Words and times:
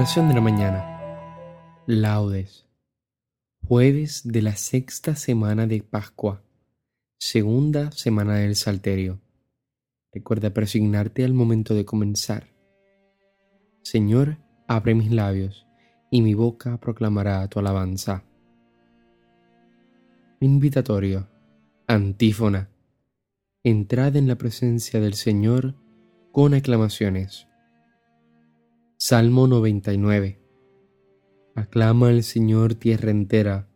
Oración 0.00 0.28
de 0.28 0.34
la 0.34 0.40
mañana. 0.40 0.98
Laudes. 1.86 2.66
Jueves 3.68 4.22
de 4.24 4.40
la 4.40 4.56
sexta 4.56 5.14
semana 5.14 5.66
de 5.66 5.82
Pascua. 5.82 6.42
Segunda 7.18 7.92
semana 7.92 8.36
del 8.36 8.56
Salterio. 8.56 9.20
Recuerda 10.10 10.54
persignarte 10.54 11.22
al 11.22 11.34
momento 11.34 11.74
de 11.74 11.84
comenzar. 11.84 12.46
Señor, 13.82 14.38
abre 14.66 14.94
mis 14.94 15.10
labios, 15.10 15.66
y 16.10 16.22
mi 16.22 16.32
boca 16.32 16.78
proclamará 16.78 17.46
tu 17.48 17.58
alabanza. 17.58 18.24
Invitatorio. 20.40 21.28
Antífona. 21.86 22.70
Entrad 23.62 24.16
en 24.16 24.28
la 24.28 24.36
presencia 24.36 24.98
del 24.98 25.12
Señor 25.12 25.74
con 26.32 26.54
aclamaciones. 26.54 27.49
Salmo 29.02 29.46
99. 29.46 30.38
Aclama 31.54 32.08
al 32.08 32.22
Señor 32.22 32.74
tierra 32.74 33.10
entera, 33.10 33.66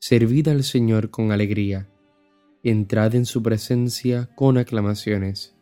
servid 0.00 0.48
al 0.48 0.64
Señor 0.64 1.10
con 1.10 1.30
alegría, 1.30 1.88
entrad 2.64 3.14
en 3.14 3.26
su 3.26 3.44
presencia 3.44 4.28
con 4.34 4.58
aclamaciones. 4.58 5.54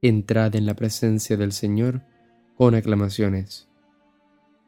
Entrad 0.00 0.54
en 0.54 0.64
la 0.64 0.76
presencia 0.76 1.36
del 1.36 1.50
Señor 1.50 2.02
con 2.56 2.76
aclamaciones. 2.76 3.68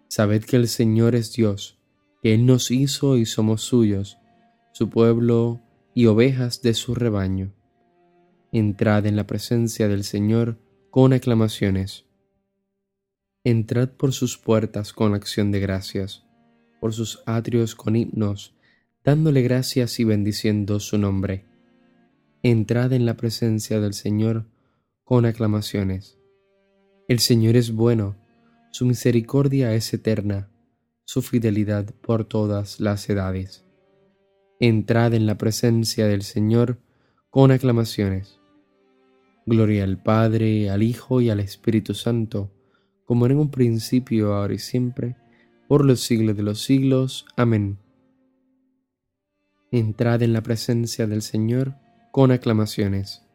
Sabed 0.09 0.42
que 0.42 0.57
el 0.57 0.67
Señor 0.67 1.15
es 1.15 1.33
Dios, 1.33 1.79
que 2.20 2.35
Él 2.35 2.47
nos 2.47 2.73
hizo 2.73 3.17
y 3.17 3.27
somos 3.27 3.62
suyos, 3.62 4.19
su 4.73 4.91
pueblo 4.91 5.61
y 5.95 6.07
ovejas 6.07 6.62
de 6.62 6.75
su 6.75 6.97
rebaño. 6.97 7.55
Entrad 8.51 9.07
en 9.07 9.15
la 9.15 9.25
presencia 9.25 9.87
del 9.87 10.03
Señor 10.03 10.59
con 10.91 11.12
aclamaciones 11.12 12.07
Entrad 13.47 13.91
por 13.91 14.14
sus 14.14 14.39
puertas 14.39 14.95
con 14.95 15.12
acción 15.12 15.53
de 15.53 15.61
gracias, 15.61 16.25
por 16.81 16.95
sus 16.95 17.23
atrios 17.27 17.75
con 17.75 17.95
himnos, 17.95 18.55
dándole 19.05 19.42
gracias 19.42 20.01
y 20.01 20.05
bendiciendo 20.05 20.81
su 20.81 20.97
nombre. 20.97 21.45
Entrad 22.42 22.95
en 22.95 23.05
la 23.05 23.19
presencia 23.19 23.81
del 23.81 23.92
Señor 23.92 24.47
con 25.05 25.27
aclamaciones. 25.27 26.19
El 27.06 27.19
Señor 27.19 27.56
es 27.56 27.73
bueno, 27.73 28.17
su 28.70 28.86
misericordia 28.86 29.75
es 29.75 29.92
eterna, 29.92 30.48
su 31.05 31.20
fidelidad 31.20 31.84
por 32.01 32.25
todas 32.25 32.81
las 32.81 33.11
edades. 33.11 33.67
Entrad 34.58 35.12
en 35.12 35.27
la 35.27 35.36
presencia 35.36 36.06
del 36.06 36.23
Señor 36.23 36.79
con 37.29 37.51
aclamaciones. 37.51 38.41
Gloria 39.45 39.84
al 39.84 40.03
Padre, 40.03 40.70
al 40.70 40.83
Hijo 40.83 41.20
y 41.20 41.29
al 41.29 41.41
Espíritu 41.41 41.92
Santo, 41.92 42.51
como 43.05 43.27
en 43.27 43.37
un 43.37 43.51
principio, 43.51 44.35
ahora 44.35 44.55
y 44.55 44.59
siempre, 44.59 45.17
por 45.69 45.85
los 45.85 46.01
siglos 46.01 46.37
de 46.37 46.43
los 46.43 46.63
siglos. 46.63 47.27
Amén. 47.37 47.79
Entrad 49.71 50.23
en 50.23 50.33
la 50.33 50.43
presencia 50.43 51.07
del 51.07 51.23
Señor 51.23 51.75
con 52.13 52.31
aclamaciones. 52.31 53.27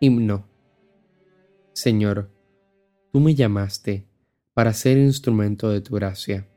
Himno. 0.00 0.46
Señor, 1.72 2.30
tú 3.12 3.20
me 3.20 3.34
llamaste 3.34 4.06
para 4.52 4.72
ser 4.72 4.98
instrumento 4.98 5.70
de 5.70 5.80
tu 5.80 5.94
gracia, 5.94 6.48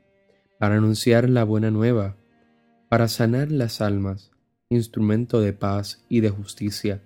para 0.58 0.76
anunciar 0.76 1.28
la 1.28 1.44
buena 1.44 1.70
nueva, 1.70 2.16
para 2.88 3.08
sanar 3.08 3.52
las 3.52 3.80
almas, 3.80 4.30
instrumento 4.68 5.40
de 5.40 5.52
paz 5.52 6.04
y 6.08 6.20
de 6.20 6.30
justicia, 6.30 7.02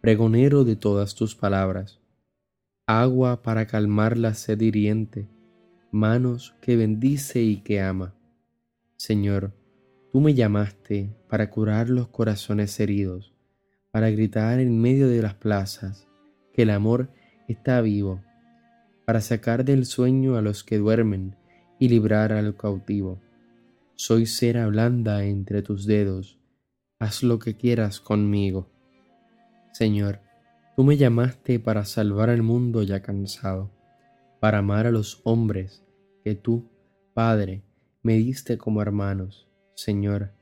pregonero 0.00 0.64
de 0.64 0.76
todas 0.76 1.14
tus 1.14 1.34
palabras 1.34 2.01
agua 2.86 3.42
para 3.42 3.66
calmar 3.66 4.18
la 4.18 4.34
sed 4.34 4.60
hiriente, 4.60 5.28
manos 5.92 6.54
que 6.60 6.76
bendice 6.76 7.40
y 7.40 7.58
que 7.58 7.80
ama. 7.80 8.14
Señor, 8.96 9.52
tú 10.12 10.20
me 10.20 10.34
llamaste 10.34 11.14
para 11.28 11.48
curar 11.48 11.88
los 11.88 12.08
corazones 12.08 12.78
heridos, 12.80 13.32
para 13.92 14.10
gritar 14.10 14.58
en 14.58 14.80
medio 14.80 15.08
de 15.08 15.22
las 15.22 15.34
plazas 15.34 16.08
que 16.52 16.62
el 16.62 16.70
amor 16.70 17.10
está 17.46 17.80
vivo, 17.80 18.20
para 19.04 19.20
sacar 19.20 19.64
del 19.64 19.86
sueño 19.86 20.36
a 20.36 20.42
los 20.42 20.64
que 20.64 20.78
duermen 20.78 21.36
y 21.78 21.88
librar 21.88 22.32
al 22.32 22.56
cautivo. 22.56 23.20
Soy 23.94 24.26
cera 24.26 24.66
blanda 24.66 25.24
entre 25.24 25.62
tus 25.62 25.86
dedos, 25.86 26.38
haz 26.98 27.22
lo 27.22 27.38
que 27.38 27.56
quieras 27.56 28.00
conmigo. 28.00 28.68
Señor, 29.72 30.20
Tú 30.74 30.84
me 30.84 30.96
llamaste 30.96 31.60
para 31.60 31.84
salvar 31.84 32.30
al 32.30 32.42
mundo 32.42 32.82
ya 32.82 33.02
cansado, 33.02 33.70
para 34.40 34.58
amar 34.58 34.86
a 34.86 34.90
los 34.90 35.20
hombres 35.24 35.84
que 36.24 36.34
tú, 36.34 36.70
Padre, 37.12 37.62
me 38.02 38.14
diste 38.14 38.56
como 38.56 38.80
hermanos. 38.80 39.48
Señor, 39.74 40.32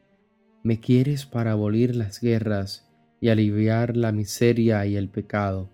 me 0.63 0.79
quieres 0.79 1.27
para 1.27 1.53
abolir 1.53 1.97
las 1.97 2.21
guerras 2.21 2.89
y 3.21 3.29
aliviar 3.29 3.97
la 3.97 4.13
miseria 4.13 4.87
y 4.87 4.97
el 4.97 5.09
pecado, 5.09 5.69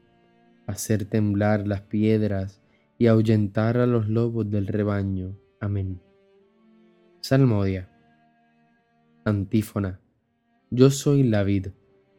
hacer 0.66 1.04
temblar 1.04 1.66
las 1.66 1.82
piedras 1.82 2.62
y 2.98 3.08
ahuyentar 3.08 3.76
a 3.76 3.86
los 3.86 4.08
lobos 4.08 4.50
del 4.50 4.66
rebaño. 4.66 5.36
Amén. 5.60 6.00
Salmodia. 7.20 7.90
Antífona. 9.24 10.00
Yo 10.70 10.90
soy 10.90 11.24
la 11.24 11.42
vid, 11.42 11.68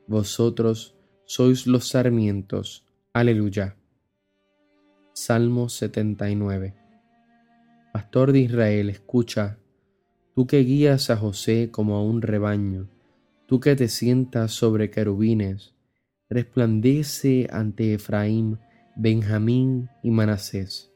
vosotros 0.08 0.97
sois 1.29 1.67
los 1.67 1.89
sarmientos. 1.89 2.85
Aleluya. 3.11 3.75
Salmo 5.11 5.67
79. 5.67 6.73
Pastor 7.91 8.31
de 8.31 8.39
Israel, 8.39 8.89
escucha, 8.89 9.57
tú 10.33 10.47
que 10.47 10.59
guías 10.59 11.09
a 11.09 11.17
José 11.17 11.69
como 11.69 11.97
a 11.97 12.01
un 12.01 12.21
rebaño, 12.21 12.88
tú 13.45 13.59
que 13.59 13.75
te 13.75 13.89
sientas 13.89 14.53
sobre 14.53 14.89
querubines, 14.89 15.75
resplandece 16.29 17.47
ante 17.51 17.94
Efraín, 17.94 18.59
Benjamín 18.95 19.89
y 20.03 20.11
Manasés. 20.11 20.94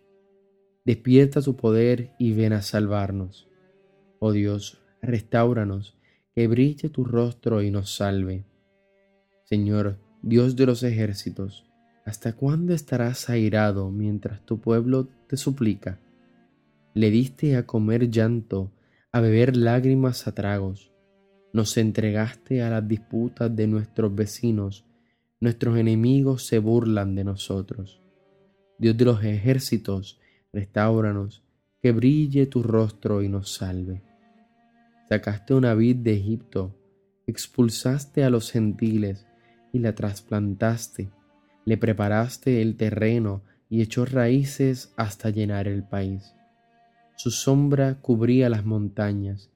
Despierta 0.85 1.41
tu 1.41 1.57
poder 1.57 2.13
y 2.17 2.31
ven 2.31 2.53
a 2.53 2.61
salvarnos. 2.61 3.49
Oh 4.19 4.31
Dios, 4.31 4.81
restauranos, 5.01 5.97
que 6.33 6.47
brille 6.47 6.89
tu 6.89 7.03
rostro 7.03 7.61
y 7.61 7.69
nos 7.69 7.93
salve. 7.93 8.45
Señor, 9.43 9.97
Dios 10.23 10.55
de 10.55 10.67
los 10.67 10.83
ejércitos, 10.83 11.65
¿hasta 12.05 12.33
cuándo 12.33 12.75
estarás 12.75 13.27
airado 13.29 13.89
mientras 13.89 14.45
tu 14.45 14.61
pueblo 14.61 15.07
te 15.27 15.35
suplica? 15.35 15.99
Le 16.93 17.09
diste 17.09 17.55
a 17.55 17.65
comer 17.65 18.11
llanto, 18.11 18.71
a 19.11 19.19
beber 19.19 19.57
lágrimas 19.57 20.27
a 20.27 20.33
tragos. 20.33 20.91
Nos 21.53 21.75
entregaste 21.77 22.61
a 22.61 22.69
las 22.69 22.87
disputas 22.87 23.55
de 23.55 23.65
nuestros 23.65 24.13
vecinos. 24.13 24.85
Nuestros 25.39 25.77
enemigos 25.77 26.45
se 26.45 26.59
burlan 26.59 27.15
de 27.15 27.23
nosotros. 27.23 27.99
Dios 28.77 28.95
de 28.95 29.05
los 29.05 29.23
ejércitos, 29.23 30.19
restauranos, 30.53 31.43
que 31.81 31.93
brille 31.93 32.45
tu 32.45 32.61
rostro 32.61 33.23
y 33.23 33.27
nos 33.27 33.55
salve. 33.55 34.03
Sacaste 35.09 35.55
una 35.55 35.73
vid 35.73 35.95
de 35.97 36.13
Egipto, 36.13 36.75
expulsaste 37.25 38.23
a 38.23 38.29
los 38.29 38.51
gentiles, 38.51 39.25
y 39.71 39.79
la 39.79 39.95
trasplantaste, 39.95 41.09
le 41.65 41.77
preparaste 41.77 42.61
el 42.61 42.75
terreno 42.75 43.43
y 43.69 43.81
echó 43.81 44.05
raíces 44.05 44.93
hasta 44.97 45.29
llenar 45.29 45.67
el 45.67 45.83
país. 45.83 46.33
Su 47.15 47.31
sombra 47.31 48.01
cubría 48.01 48.49
las 48.49 48.65
montañas 48.65 49.51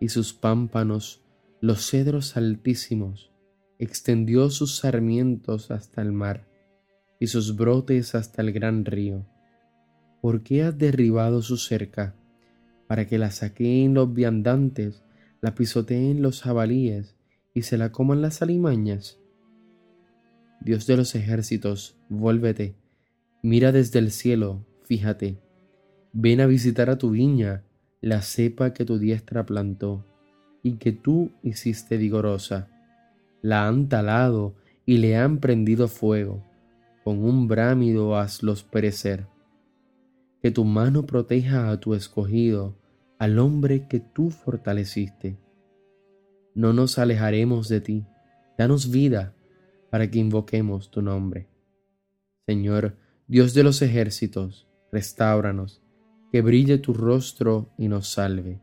y 0.00 0.08
sus 0.08 0.32
pámpanos 0.32 1.22
los 1.60 1.90
cedros 1.90 2.38
altísimos, 2.38 3.30
extendió 3.78 4.48
sus 4.48 4.76
sarmientos 4.76 5.70
hasta 5.70 6.00
el 6.00 6.10
mar 6.10 6.48
y 7.18 7.26
sus 7.26 7.54
brotes 7.54 8.14
hasta 8.14 8.40
el 8.40 8.52
gran 8.52 8.86
río. 8.86 9.26
¿Por 10.22 10.42
qué 10.42 10.62
has 10.62 10.78
derribado 10.78 11.42
su 11.42 11.58
cerca? 11.58 12.14
Para 12.86 13.06
que 13.06 13.18
la 13.18 13.30
saqueen 13.30 13.92
los 13.92 14.12
viandantes, 14.12 15.04
la 15.42 15.54
pisoteen 15.54 16.22
los 16.22 16.40
jabalíes 16.42 17.14
y 17.52 17.62
se 17.62 17.76
la 17.76 17.92
coman 17.92 18.22
las 18.22 18.40
alimañas. 18.40 19.19
Dios 20.60 20.86
de 20.86 20.98
los 20.98 21.14
ejércitos, 21.14 21.96
vuélvete, 22.10 22.74
mira 23.42 23.72
desde 23.72 23.98
el 23.98 24.10
cielo, 24.10 24.66
fíjate, 24.84 25.38
ven 26.12 26.42
a 26.42 26.46
visitar 26.46 26.90
a 26.90 26.98
tu 26.98 27.10
viña, 27.10 27.64
la 28.02 28.20
cepa 28.20 28.74
que 28.74 28.84
tu 28.84 28.98
diestra 28.98 29.46
plantó 29.46 30.04
y 30.62 30.72
que 30.72 30.92
tú 30.92 31.30
hiciste 31.42 31.96
vigorosa. 31.96 32.68
La 33.40 33.66
han 33.66 33.88
talado 33.88 34.54
y 34.84 34.98
le 34.98 35.16
han 35.16 35.38
prendido 35.38 35.88
fuego, 35.88 36.44
con 37.04 37.24
un 37.24 37.48
brámido 37.48 38.18
hazlos 38.18 38.62
perecer. 38.62 39.26
Que 40.42 40.50
tu 40.50 40.64
mano 40.64 41.06
proteja 41.06 41.70
a 41.70 41.80
tu 41.80 41.94
escogido, 41.94 42.76
al 43.18 43.38
hombre 43.38 43.86
que 43.88 44.00
tú 44.00 44.28
fortaleciste. 44.30 45.38
No 46.54 46.74
nos 46.74 46.98
alejaremos 46.98 47.68
de 47.70 47.80
ti, 47.80 48.04
danos 48.58 48.90
vida 48.90 49.34
para 49.90 50.10
que 50.10 50.18
invoquemos 50.18 50.90
tu 50.90 51.02
nombre. 51.02 51.48
Señor, 52.46 52.96
Dios 53.26 53.54
de 53.54 53.62
los 53.62 53.82
ejércitos, 53.82 54.68
restauranos, 54.90 55.82
que 56.32 56.42
brille 56.42 56.78
tu 56.78 56.94
rostro 56.94 57.70
y 57.76 57.88
nos 57.88 58.08
salve. 58.08 58.60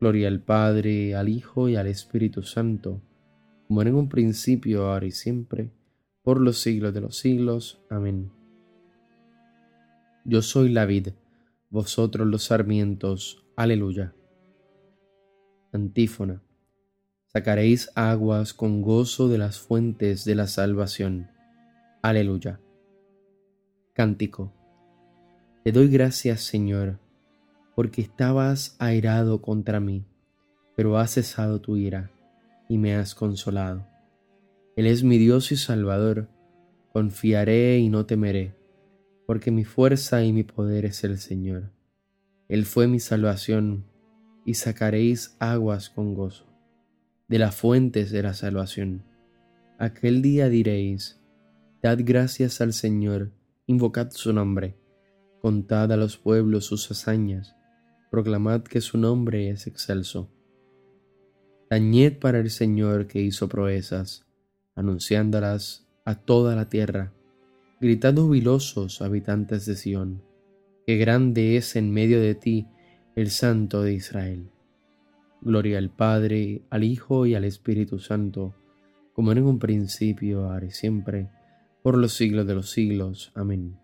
Gloria 0.00 0.28
al 0.28 0.40
Padre, 0.40 1.14
al 1.14 1.28
Hijo 1.28 1.68
y 1.68 1.76
al 1.76 1.86
Espíritu 1.86 2.42
Santo, 2.42 3.00
como 3.66 3.82
en 3.82 3.94
un 3.94 4.08
principio, 4.08 4.86
ahora 4.86 5.06
y 5.06 5.12
siempre, 5.12 5.70
por 6.22 6.40
los 6.40 6.58
siglos 6.58 6.92
de 6.92 7.00
los 7.00 7.16
siglos. 7.16 7.80
Amén. 7.88 8.30
Yo 10.24 10.42
soy 10.42 10.68
la 10.70 10.86
vid, 10.86 11.08
vosotros 11.70 12.26
los 12.26 12.44
sarmientos. 12.44 13.44
Aleluya. 13.56 14.14
Antífona. 15.72 16.42
Sacaréis 17.36 17.90
aguas 17.96 18.54
con 18.54 18.80
gozo 18.80 19.28
de 19.28 19.38
las 19.38 19.58
fuentes 19.58 20.24
de 20.24 20.36
la 20.36 20.46
salvación. 20.46 21.32
Aleluya. 22.00 22.60
Cántico. 23.92 24.52
Te 25.64 25.72
doy 25.72 25.88
gracias, 25.88 26.42
Señor, 26.42 27.00
porque 27.74 28.02
estabas 28.02 28.76
airado 28.78 29.42
contra 29.42 29.80
mí, 29.80 30.06
pero 30.76 30.96
has 30.96 31.14
cesado 31.14 31.60
tu 31.60 31.76
ira 31.76 32.12
y 32.68 32.78
me 32.78 32.94
has 32.94 33.16
consolado. 33.16 33.84
Él 34.76 34.86
es 34.86 35.02
mi 35.02 35.18
Dios 35.18 35.50
y 35.50 35.56
Salvador, 35.56 36.28
confiaré 36.92 37.80
y 37.80 37.88
no 37.88 38.06
temeré, 38.06 38.54
porque 39.26 39.50
mi 39.50 39.64
fuerza 39.64 40.22
y 40.22 40.32
mi 40.32 40.44
poder 40.44 40.84
es 40.84 41.02
el 41.02 41.18
Señor. 41.18 41.72
Él 42.46 42.64
fue 42.64 42.86
mi 42.86 43.00
salvación, 43.00 43.86
y 44.44 44.54
sacaréis 44.54 45.34
aguas 45.40 45.90
con 45.90 46.14
gozo, 46.14 46.53
de 47.28 47.38
las 47.38 47.54
fuentes 47.54 48.10
de 48.10 48.22
la 48.22 48.34
salvación. 48.34 49.04
Aquel 49.78 50.22
día 50.22 50.48
diréis, 50.48 51.20
Dad 51.82 51.98
gracias 52.02 52.60
al 52.60 52.72
Señor, 52.72 53.32
invocad 53.66 54.10
su 54.10 54.32
nombre, 54.32 54.76
contad 55.40 55.92
a 55.92 55.96
los 55.96 56.16
pueblos 56.16 56.66
sus 56.66 56.90
hazañas, 56.90 57.56
proclamad 58.10 58.62
que 58.62 58.80
su 58.80 58.98
nombre 58.98 59.50
es 59.50 59.66
excelso. 59.66 60.30
Tañed 61.68 62.18
para 62.18 62.38
el 62.38 62.50
Señor 62.50 63.06
que 63.06 63.20
hizo 63.20 63.48
proezas, 63.48 64.26
anunciándolas 64.74 65.88
a 66.04 66.14
toda 66.14 66.54
la 66.54 66.68
tierra. 66.68 67.12
Gritad 67.80 68.14
jubilosos, 68.14 69.02
habitantes 69.02 69.66
de 69.66 69.76
Sión, 69.76 70.22
que 70.86 70.96
grande 70.96 71.56
es 71.56 71.76
en 71.76 71.90
medio 71.90 72.20
de 72.20 72.34
ti 72.34 72.68
el 73.16 73.30
Santo 73.30 73.82
de 73.82 73.94
Israel. 73.94 74.53
Gloria 75.44 75.78
al 75.78 75.90
Padre, 75.90 76.62
al 76.70 76.84
Hijo 76.84 77.26
y 77.26 77.34
al 77.34 77.44
Espíritu 77.44 77.98
Santo, 77.98 78.54
como 79.12 79.30
en 79.30 79.42
un 79.42 79.58
principio, 79.58 80.50
ahora 80.50 80.66
y 80.66 80.70
siempre, 80.70 81.30
por 81.82 81.98
los 81.98 82.14
siglos 82.14 82.46
de 82.46 82.54
los 82.54 82.70
siglos. 82.70 83.30
Amén. 83.34 83.78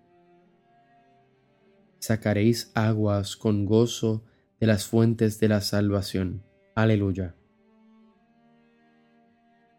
Sacaréis 1.99 2.73
aguas 2.75 3.37
con 3.37 3.67
gozo 3.67 4.25
de 4.59 4.67
las 4.67 4.87
fuentes 4.87 5.39
de 5.39 5.49
la 5.49 5.61
salvación. 5.61 6.43
Aleluya. 6.75 7.35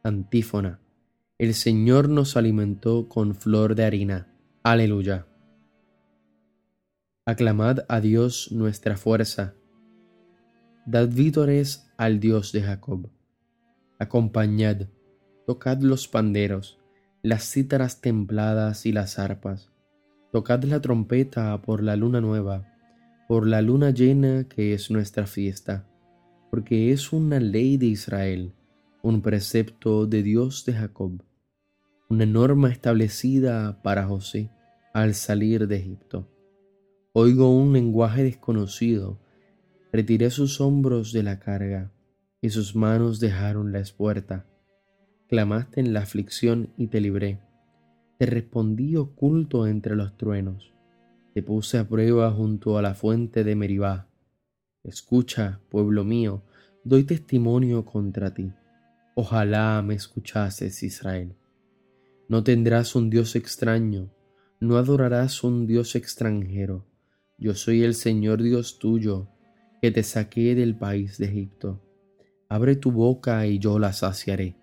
Antífona. 0.03 0.79
El 1.39 1.55
Señor 1.55 2.09
nos 2.09 2.37
alimentó 2.37 3.09
con 3.09 3.33
flor 3.33 3.73
de 3.73 3.85
harina. 3.85 4.27
Aleluya. 4.61 5.25
Aclamad 7.25 7.79
a 7.89 7.99
Dios 8.01 8.51
nuestra 8.51 8.97
fuerza. 8.97 9.55
Dad 10.87 11.09
vítores 11.09 11.87
al 11.95 12.19
Dios 12.19 12.51
de 12.51 12.63
Jacob. 12.63 13.07
Acompañad, 13.99 14.87
tocad 15.45 15.79
los 15.81 16.07
panderos, 16.07 16.79
las 17.21 17.43
cítaras 17.51 18.01
templadas 18.01 18.87
y 18.87 18.91
las 18.91 19.19
arpas. 19.19 19.69
Tocad 20.31 20.63
la 20.63 20.81
trompeta 20.81 21.61
por 21.61 21.83
la 21.83 21.95
luna 21.95 22.19
nueva, 22.19 22.67
por 23.27 23.45
la 23.45 23.61
luna 23.61 23.91
llena 23.91 24.45
que 24.45 24.73
es 24.73 24.89
nuestra 24.89 25.27
fiesta, 25.27 25.87
porque 26.49 26.91
es 26.91 27.13
una 27.13 27.39
ley 27.39 27.77
de 27.77 27.85
Israel, 27.85 28.51
un 29.03 29.21
precepto 29.21 30.07
de 30.07 30.23
Dios 30.23 30.65
de 30.65 30.73
Jacob, 30.73 31.23
una 32.09 32.25
norma 32.25 32.71
establecida 32.71 33.83
para 33.83 34.07
José 34.07 34.49
al 34.95 35.13
salir 35.13 35.67
de 35.67 35.75
Egipto. 35.75 36.27
Oigo 37.13 37.55
un 37.55 37.71
lenguaje 37.71 38.23
desconocido, 38.23 39.20
retiré 39.91 40.29
sus 40.29 40.61
hombros 40.61 41.11
de 41.13 41.23
la 41.23 41.39
carga, 41.39 41.91
y 42.41 42.49
sus 42.49 42.75
manos 42.75 43.19
dejaron 43.19 43.71
la 43.71 43.79
espuerta 43.79 44.45
clamaste 45.31 45.79
en 45.79 45.93
la 45.93 46.01
aflicción 46.01 46.73
y 46.75 46.88
te 46.88 46.99
libré. 46.99 47.39
Te 48.19 48.25
respondí 48.25 48.97
oculto 48.97 49.65
entre 49.65 49.95
los 49.95 50.17
truenos. 50.17 50.73
Te 51.33 51.41
puse 51.41 51.77
a 51.77 51.88
prueba 51.88 52.29
junto 52.31 52.77
a 52.77 52.81
la 52.81 52.95
fuente 52.95 53.45
de 53.45 53.55
Meribá. 53.55 54.09
Escucha, 54.83 55.61
pueblo 55.69 56.03
mío, 56.03 56.43
doy 56.83 57.05
testimonio 57.05 57.85
contra 57.85 58.33
ti. 58.33 58.51
Ojalá 59.15 59.81
me 59.81 59.93
escuchases, 59.93 60.83
Israel. 60.83 61.38
No 62.27 62.43
tendrás 62.43 62.93
un 62.93 63.09
Dios 63.09 63.38
extraño, 63.38 64.11
no 64.59 64.75
adorarás 64.75 65.45
un 65.45 65.65
Dios 65.65 65.95
extranjero. 65.95 66.85
Yo 67.38 67.55
soy 67.55 67.83
el 67.83 67.93
Señor 67.93 68.43
Dios 68.43 68.79
tuyo, 68.79 69.29
que 69.81 69.91
te 69.91 70.03
saqué 70.03 70.55
del 70.55 70.75
país 70.75 71.17
de 71.17 71.25
Egipto. 71.25 71.81
Abre 72.49 72.75
tu 72.75 72.91
boca 72.91 73.45
y 73.47 73.59
yo 73.59 73.79
la 73.79 73.93
saciaré 73.93 74.61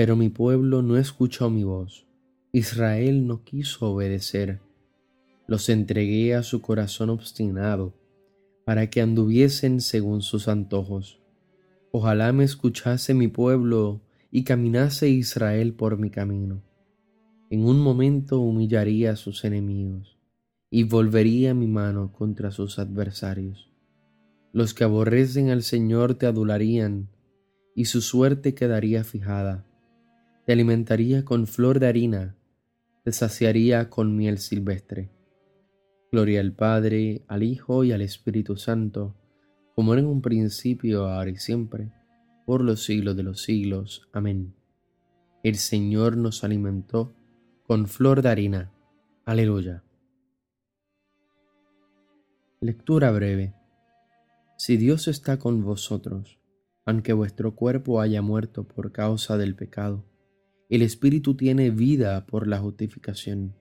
pero 0.00 0.16
mi 0.16 0.30
pueblo 0.30 0.80
no 0.80 0.96
escuchó 0.96 1.50
mi 1.50 1.62
voz. 1.62 2.06
Israel 2.52 3.26
no 3.26 3.44
quiso 3.44 3.92
obedecer. 3.92 4.58
Los 5.46 5.68
entregué 5.68 6.34
a 6.34 6.42
su 6.42 6.62
corazón 6.62 7.10
obstinado, 7.10 7.92
para 8.64 8.88
que 8.88 9.02
anduviesen 9.02 9.82
según 9.82 10.22
sus 10.22 10.48
antojos. 10.48 11.20
Ojalá 11.92 12.32
me 12.32 12.44
escuchase 12.44 13.12
mi 13.12 13.28
pueblo 13.28 14.00
y 14.30 14.44
caminase 14.44 15.10
Israel 15.10 15.74
por 15.74 15.98
mi 15.98 16.08
camino. 16.08 16.62
En 17.50 17.66
un 17.66 17.78
momento 17.78 18.40
humillaría 18.40 19.10
a 19.10 19.16
sus 19.16 19.44
enemigos 19.44 20.16
y 20.70 20.84
volvería 20.84 21.52
mi 21.52 21.66
mano 21.66 22.10
contra 22.10 22.52
sus 22.52 22.78
adversarios. 22.78 23.69
Los 24.52 24.74
que 24.74 24.84
aborrecen 24.84 25.50
al 25.50 25.62
Señor 25.62 26.14
te 26.14 26.26
adularían 26.26 27.08
y 27.74 27.84
su 27.86 28.00
suerte 28.00 28.54
quedaría 28.54 29.04
fijada 29.04 29.66
te 30.50 30.54
alimentaría 30.54 31.24
con 31.24 31.46
flor 31.46 31.78
de 31.78 31.86
harina, 31.86 32.36
te 33.04 33.12
saciaría 33.12 33.88
con 33.88 34.16
miel 34.16 34.38
silvestre. 34.38 35.08
Gloria 36.10 36.40
al 36.40 36.52
Padre, 36.52 37.22
al 37.28 37.44
Hijo 37.44 37.84
y 37.84 37.92
al 37.92 38.00
Espíritu 38.00 38.56
Santo, 38.56 39.14
como 39.76 39.94
en 39.94 40.06
un 40.06 40.20
principio, 40.20 41.06
ahora 41.06 41.30
y 41.30 41.36
siempre, 41.36 41.92
por 42.46 42.62
los 42.62 42.82
siglos 42.82 43.16
de 43.16 43.22
los 43.22 43.42
siglos. 43.42 44.08
Amén. 44.12 44.56
El 45.44 45.54
Señor 45.54 46.16
nos 46.16 46.42
alimentó 46.42 47.14
con 47.62 47.86
flor 47.86 48.20
de 48.20 48.30
harina. 48.30 48.72
Aleluya. 49.24 49.84
Lectura 52.60 53.12
breve. 53.12 53.54
Si 54.62 54.76
Dios 54.76 55.08
está 55.08 55.38
con 55.38 55.64
vosotros, 55.64 56.38
aunque 56.84 57.14
vuestro 57.14 57.56
cuerpo 57.56 58.02
haya 58.02 58.20
muerto 58.20 58.68
por 58.68 58.92
causa 58.92 59.38
del 59.38 59.56
pecado, 59.56 60.04
el 60.68 60.82
Espíritu 60.82 61.34
tiene 61.34 61.70
vida 61.70 62.26
por 62.26 62.46
la 62.46 62.58
justificación. 62.58 63.56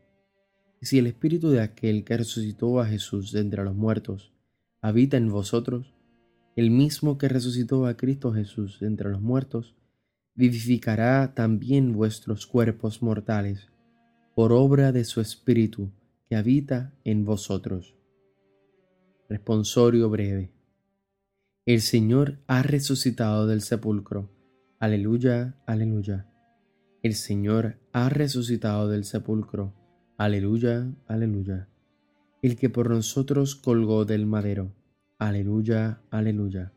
Y 0.81 0.87
si 0.87 0.99
el 0.99 1.07
Espíritu 1.07 1.51
de 1.51 1.61
aquel 1.61 2.03
que 2.03 2.17
resucitó 2.17 2.81
a 2.81 2.85
Jesús 2.85 3.31
de 3.31 3.39
entre 3.39 3.63
los 3.63 3.77
muertos 3.77 4.33
habita 4.81 5.15
en 5.15 5.29
vosotros, 5.29 5.95
el 6.57 6.69
mismo 6.69 7.17
que 7.17 7.29
resucitó 7.29 7.85
a 7.85 7.95
Cristo 7.95 8.33
Jesús 8.33 8.81
de 8.81 8.87
entre 8.87 9.09
los 9.09 9.21
muertos, 9.21 9.77
vivificará 10.35 11.33
también 11.33 11.93
vuestros 11.93 12.45
cuerpos 12.45 13.01
mortales 13.01 13.69
por 14.35 14.51
obra 14.51 14.91
de 14.91 15.05
su 15.05 15.21
Espíritu 15.21 15.93
que 16.27 16.35
habita 16.35 16.93
en 17.05 17.23
vosotros. 17.23 17.95
Responsorio 19.29 20.09
breve. 20.09 20.58
El 21.69 21.81
Señor 21.81 22.39
ha 22.47 22.63
resucitado 22.63 23.45
del 23.45 23.61
sepulcro. 23.61 24.31
Aleluya, 24.79 25.55
aleluya. 25.67 26.25
El 27.03 27.13
Señor 27.13 27.77
ha 27.93 28.09
resucitado 28.09 28.89
del 28.89 29.03
sepulcro. 29.03 29.75
Aleluya, 30.17 30.91
aleluya. 31.05 31.69
El 32.41 32.55
que 32.55 32.71
por 32.71 32.89
nosotros 32.89 33.55
colgó 33.55 34.05
del 34.05 34.25
madero. 34.25 34.73
Aleluya, 35.19 36.01
aleluya. 36.09 36.73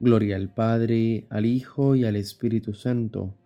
Gloria 0.00 0.36
al 0.36 0.54
Padre, 0.54 1.26
al 1.28 1.44
Hijo 1.44 1.94
y 1.94 2.06
al 2.06 2.16
Espíritu 2.16 2.72
Santo. 2.72 3.36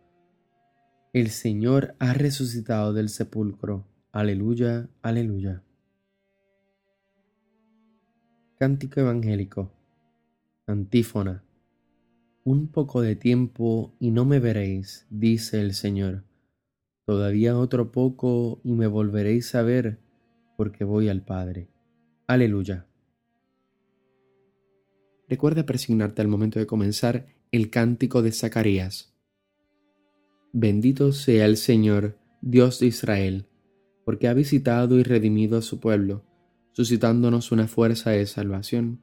El 1.12 1.30
Señor 1.30 1.96
ha 1.98 2.14
resucitado 2.14 2.92
del 2.92 3.08
sepulcro. 3.08 3.88
Aleluya, 4.12 4.88
aleluya. 5.02 5.64
Cántico 8.56 9.00
Evangélico. 9.00 9.79
Antífona. 10.70 11.42
Un 12.44 12.68
poco 12.68 13.02
de 13.02 13.16
tiempo 13.16 13.92
y 13.98 14.12
no 14.12 14.24
me 14.24 14.38
veréis, 14.38 15.04
dice 15.10 15.60
el 15.60 15.74
Señor. 15.74 16.24
Todavía 17.04 17.58
otro 17.58 17.90
poco 17.90 18.60
y 18.62 18.72
me 18.72 18.86
volveréis 18.86 19.54
a 19.56 19.62
ver, 19.62 19.98
porque 20.56 20.84
voy 20.84 21.08
al 21.08 21.24
Padre. 21.24 21.68
Aleluya. 22.28 22.86
Recuerda 25.28 25.66
presignarte 25.66 26.22
al 26.22 26.28
momento 26.28 26.60
de 26.60 26.66
comenzar 26.66 27.26
el 27.50 27.70
cántico 27.70 28.22
de 28.22 28.30
Zacarías. 28.30 29.12
Bendito 30.52 31.12
sea 31.12 31.46
el 31.46 31.56
Señor, 31.56 32.16
Dios 32.42 32.78
de 32.78 32.86
Israel, 32.86 33.48
porque 34.04 34.28
ha 34.28 34.34
visitado 34.34 34.98
y 34.98 35.02
redimido 35.02 35.58
a 35.58 35.62
su 35.62 35.80
pueblo, 35.80 36.24
suscitándonos 36.72 37.50
una 37.50 37.66
fuerza 37.66 38.10
de 38.10 38.26
salvación 38.26 39.02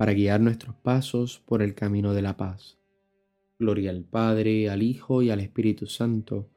para 0.00 0.14
guiar 0.14 0.40
nuestros 0.40 0.74
pasos 0.76 1.42
por 1.44 1.60
el 1.60 1.74
camino 1.74 2.14
de 2.14 2.22
la 2.22 2.38
paz. 2.38 2.78
Gloria 3.58 3.90
al 3.90 4.02
Padre, 4.02 4.70
al 4.70 4.82
Hijo 4.82 5.20
y 5.20 5.28
al 5.28 5.40
Espíritu 5.40 5.84
Santo, 5.84 6.48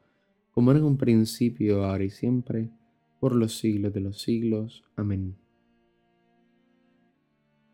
como 0.52 0.72
era 0.72 0.80
en 0.80 0.86
un 0.86 0.96
principio, 0.96 1.84
ahora 1.84 2.06
y 2.06 2.10
siempre, 2.10 2.70
por 3.20 3.36
los 3.36 3.58
siglos 3.58 3.94
de 3.94 4.00
los 4.00 4.22
siglos. 4.22 4.86
Amén. 4.96 5.36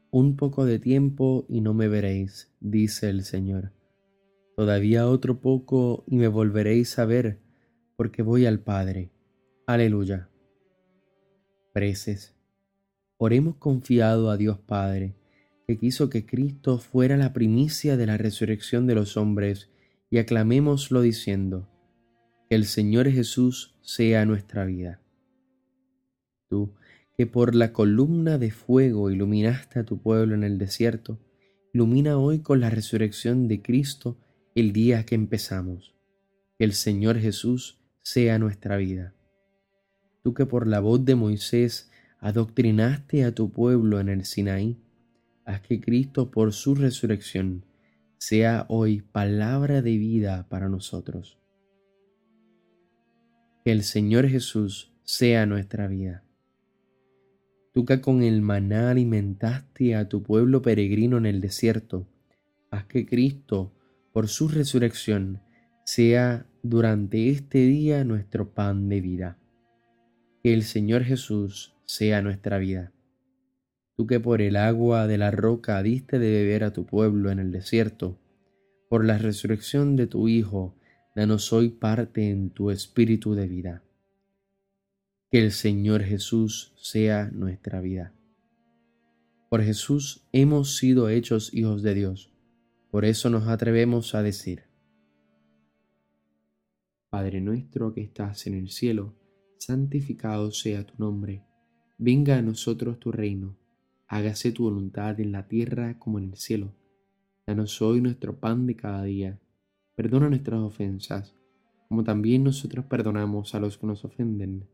Un 0.10 0.38
poco 0.38 0.66
de 0.66 0.80
tiempo 0.80 1.46
y 1.48 1.62
no 1.62 1.76
me 1.76 1.88
veréis, 1.88 2.52
dice 2.60 3.12
el 3.12 3.24
Señor. 3.24 3.72
Todavía 4.56 5.08
otro 5.08 5.40
poco 5.40 6.04
y 6.08 6.16
me 6.16 6.30
volveréis 6.30 6.98
a 6.98 7.06
ver, 7.06 7.38
porque 7.96 8.24
voy 8.24 8.48
al 8.48 8.60
Padre. 8.60 9.12
Aleluya. 9.68 10.30
Preces. 11.74 12.36
Oremos 13.18 13.58
confiado 13.58 14.32
a 14.32 14.38
Dios 14.38 14.58
Padre, 14.58 15.19
que 15.70 15.78
quiso 15.78 16.10
que 16.10 16.26
Cristo 16.26 16.80
fuera 16.80 17.16
la 17.16 17.32
primicia 17.32 17.96
de 17.96 18.08
la 18.08 18.18
resurrección 18.18 18.88
de 18.88 18.96
los 18.96 19.18
hombres, 19.18 19.70
y 20.10 20.18
aclamémoslo 20.18 21.02
diciendo, 21.02 21.70
que 22.50 22.56
el 22.56 22.66
Señor 22.66 23.08
Jesús 23.12 23.78
sea 23.84 24.26
nuestra 24.26 24.66
vida. 24.66 25.00
Tú, 26.50 26.74
que 27.16 27.28
por 27.28 27.54
la 27.54 27.72
columna 27.72 28.40
de 28.40 28.50
fuego 28.50 29.12
iluminaste 29.12 29.78
a 29.78 29.84
tu 29.84 30.02
pueblo 30.02 30.34
en 30.34 30.44
el 30.44 30.58
desierto, 30.58 31.20
ilumina 31.72 32.18
hoy 32.18 32.40
con 32.40 32.62
la 32.62 32.72
resurrección 32.72 33.48
de 33.48 33.62
Cristo 33.62 34.18
el 34.56 34.74
día 34.74 35.06
que 35.06 35.14
empezamos. 35.14 35.94
Que 36.58 36.64
el 36.64 36.74
Señor 36.74 37.20
Jesús 37.20 37.80
sea 38.02 38.40
nuestra 38.40 38.76
vida. 38.78 39.14
Tú 40.24 40.34
que 40.34 40.48
por 40.48 40.66
la 40.66 40.80
voz 40.80 41.06
de 41.06 41.14
Moisés 41.14 41.92
adoctrinaste 42.18 43.24
a 43.24 43.36
tu 43.36 43.52
pueblo 43.52 44.00
en 44.00 44.10
el 44.10 44.26
Sinaí, 44.26 44.82
haz 45.50 45.62
que 45.62 45.82
Cristo 45.82 46.30
por 46.30 46.54
su 46.54 46.76
resurrección 46.76 47.66
sea 48.20 48.68
hoy 48.70 49.02
palabra 49.02 49.82
de 49.82 49.98
vida 49.98 50.48
para 50.48 50.70
nosotros. 50.70 51.40
Que 53.66 53.72
el 53.72 53.82
Señor 53.82 54.28
Jesús 54.28 54.94
sea 55.04 55.48
nuestra 55.48 55.88
vida. 55.88 56.24
Tú 57.74 57.84
que 57.84 58.00
con 58.00 58.22
el 58.22 58.44
maná 58.44 58.92
alimentaste 58.92 59.96
a 59.96 60.08
tu 60.08 60.22
pueblo 60.22 60.62
peregrino 60.62 61.18
en 61.18 61.26
el 61.26 61.42
desierto, 61.42 62.08
haz 62.70 62.86
que 62.86 63.08
Cristo, 63.08 63.74
por 64.14 64.28
su 64.28 64.50
resurrección, 64.50 65.42
sea 65.84 66.46
durante 66.62 67.30
este 67.30 67.60
día 67.60 68.04
nuestro 68.04 68.54
pan 68.54 68.88
de 68.88 69.02
vida. 69.02 69.40
Que 70.44 70.54
el 70.54 70.62
Señor 70.62 71.04
Jesús 71.04 71.74
sea 71.86 72.22
nuestra 72.22 72.60
vida. 72.60 72.92
Tú 74.00 74.08
que 74.08 74.22
por 74.22 74.42
el 74.42 74.56
agua 74.56 75.08
de 75.08 75.18
la 75.18 75.30
roca 75.30 75.84
diste 75.84 76.20
de 76.20 76.32
beber 76.32 76.64
a 76.64 76.72
tu 76.72 76.86
pueblo 76.86 77.32
en 77.32 77.40
el 77.40 77.52
desierto, 77.52 78.18
por 78.88 79.04
la 79.04 79.18
resurrección 79.18 79.98
de 79.98 80.08
tu 80.08 80.30
Hijo, 80.30 80.74
danos 81.18 81.52
hoy 81.52 81.68
parte 81.68 82.30
en 82.30 82.50
tu 82.50 82.72
espíritu 82.72 83.34
de 83.34 83.50
vida. 83.50 83.84
Que 85.30 85.44
el 85.44 85.52
Señor 85.52 86.04
Jesús 86.04 86.72
sea 86.78 87.30
nuestra 87.34 87.82
vida. 87.82 88.14
Por 89.50 89.64
Jesús 89.64 90.26
hemos 90.32 90.78
sido 90.78 91.10
hechos 91.10 91.54
hijos 91.54 91.84
de 91.84 91.94
Dios. 91.94 92.32
Por 92.92 93.04
eso 93.04 93.30
nos 93.30 93.50
atrevemos 93.50 94.16
a 94.16 94.24
decir, 94.24 94.64
Padre 97.10 97.42
nuestro 97.42 97.94
que 97.94 98.00
estás 98.00 98.48
en 98.48 98.54
el 98.54 98.70
cielo, 98.70 99.14
santificado 99.58 100.52
sea 100.52 100.86
tu 100.86 100.94
nombre. 100.98 101.44
Venga 101.98 102.38
a 102.38 102.42
nosotros 102.42 102.98
tu 102.98 103.12
reino. 103.12 103.59
Hágase 104.10 104.52
tu 104.52 104.64
voluntad 104.64 105.18
en 105.22 105.32
la 105.32 105.48
tierra 105.48 105.98
como 105.98 106.20
en 106.20 106.26
el 106.32 106.36
cielo. 106.36 106.74
Danos 107.48 107.82
hoy 107.82 108.02
nuestro 108.02 108.38
pan 108.38 108.68
de 108.68 108.76
cada 108.76 109.04
día. 109.04 109.40
Perdona 109.96 110.28
nuestras 110.28 110.60
ofensas, 110.60 111.34
como 111.88 112.04
también 112.04 112.44
nosotros 112.44 112.84
perdonamos 112.84 113.56
a 113.56 113.62
los 113.62 113.78
que 113.78 113.88
nos 113.88 114.04
ofenden 114.04 114.68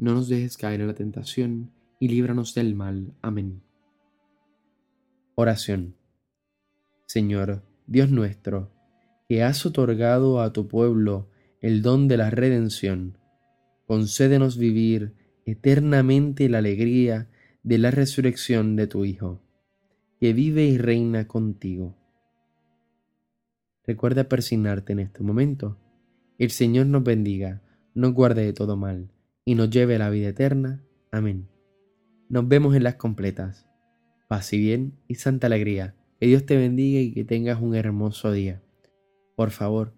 no 0.00 0.14
nos 0.14 0.30
dejes 0.30 0.56
caer 0.56 0.80
en 0.80 0.86
la 0.86 0.94
tentación, 0.94 1.72
y 1.98 2.08
líbranos 2.08 2.54
del 2.54 2.74
mal. 2.74 3.12
Amén. 3.20 3.60
Oración. 5.34 5.94
Señor, 7.04 7.62
Dios 7.86 8.10
nuestro, 8.10 8.72
que 9.28 9.42
has 9.42 9.66
otorgado 9.66 10.40
a 10.40 10.54
tu 10.54 10.68
pueblo 10.68 11.28
el 11.60 11.82
don 11.82 12.08
de 12.08 12.16
la 12.16 12.30
redención, 12.30 13.18
concédenos 13.86 14.56
vivir 14.56 15.12
eternamente 15.44 16.48
la 16.48 16.58
alegría 16.58 17.28
de 17.62 17.78
la 17.78 17.90
resurrección 17.90 18.76
de 18.76 18.86
tu 18.86 19.04
Hijo, 19.04 19.40
que 20.18 20.32
vive 20.32 20.64
y 20.64 20.78
reina 20.78 21.26
contigo. 21.26 21.96
Recuerda 23.86 24.28
persignarte 24.28 24.92
en 24.92 25.00
este 25.00 25.22
momento. 25.22 25.76
El 26.38 26.50
Señor 26.50 26.86
nos 26.86 27.02
bendiga, 27.02 27.62
nos 27.94 28.14
guarde 28.14 28.44
de 28.44 28.52
todo 28.52 28.76
mal 28.76 29.10
y 29.44 29.54
nos 29.54 29.68
lleve 29.68 29.96
a 29.96 29.98
la 29.98 30.10
vida 30.10 30.28
eterna. 30.28 30.82
Amén. 31.10 31.48
Nos 32.28 32.46
vemos 32.46 32.76
en 32.76 32.84
las 32.84 32.94
completas. 32.94 33.66
Paz 34.28 34.52
y 34.52 34.58
bien 34.58 34.98
y 35.08 35.16
santa 35.16 35.48
alegría. 35.48 35.96
Que 36.20 36.26
Dios 36.26 36.46
te 36.46 36.56
bendiga 36.56 37.00
y 37.00 37.12
que 37.12 37.24
tengas 37.24 37.60
un 37.60 37.74
hermoso 37.74 38.30
día. 38.30 38.62
Por 39.34 39.50
favor, 39.50 39.94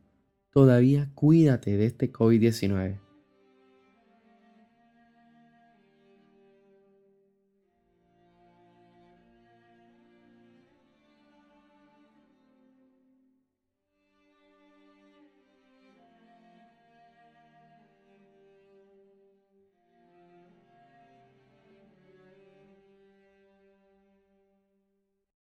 todavía 0.50 1.10
cuídate 1.14 1.76
de 1.76 1.86
este 1.86 2.12
COVID-19. 2.12 3.01